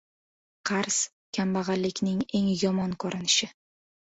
•Qarz― 0.69 0.95
kambag‘allikning 1.39 2.25
eng 2.41 2.51
yomon 2.63 2.97
ko‘rinishi. 3.05 3.53